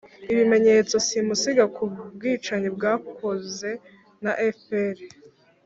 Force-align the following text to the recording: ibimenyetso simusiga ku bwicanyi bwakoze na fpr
ibimenyetso 0.31 0.95
simusiga 1.07 1.63
ku 1.75 1.83
bwicanyi 2.15 2.69
bwakoze 2.75 3.69
na 4.23 4.31
fpr 4.55 4.97